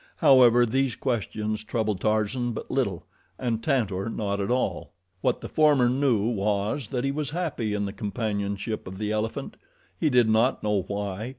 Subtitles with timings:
[0.15, 3.05] However, these questions troubled Tarzan but little,
[3.37, 4.93] and Tantor not at all.
[5.21, 9.57] What the former knew was that he was happy in the companionship of the elephant.
[9.99, 11.29] He did not know why.